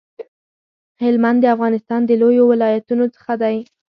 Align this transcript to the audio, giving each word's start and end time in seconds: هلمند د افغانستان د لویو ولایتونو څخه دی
هلمند 1.03 1.39
د 1.41 1.45
افغانستان 1.55 2.01
د 2.05 2.11
لویو 2.21 2.43
ولایتونو 2.51 3.05
څخه 3.15 3.33
دی 3.41 3.55